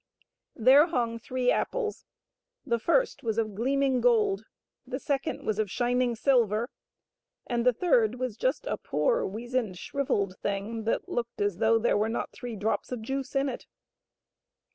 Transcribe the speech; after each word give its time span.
There 0.55 0.87
hung 0.87 1.19
three 1.19 1.51
apples; 1.51 2.05
the 2.65 2.79
first 2.79 3.21
was 3.21 3.37
of 3.37 3.53
gleaming 3.53 4.01
gold, 4.01 4.45
the 4.83 4.97
second 4.97 5.45
was 5.45 5.59
of 5.59 5.69
shining 5.69 6.15
silver, 6.15 6.71
and 7.45 7.63
the 7.67 7.71
third 7.71 8.15
was 8.15 8.35
just 8.35 8.65
a 8.65 8.77
poor, 8.77 9.23
weazened, 9.27 9.77
shrivelled 9.77 10.39
thing, 10.39 10.85
that 10.85 11.07
looked 11.07 11.39
as 11.39 11.57
though 11.59 11.77
there 11.77 11.97
were 11.99 12.09
not 12.09 12.31
three 12.31 12.55
drops 12.55 12.91
of 12.91 13.03
juice 13.03 13.35
in 13.35 13.47
it. 13.47 13.67